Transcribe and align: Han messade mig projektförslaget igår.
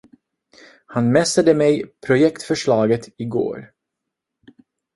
Han 0.85 1.11
messade 1.11 1.53
mig 1.53 1.83
projektförslaget 2.05 3.09
igår. 3.17 3.71